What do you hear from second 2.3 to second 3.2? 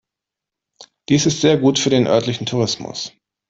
Tourismus.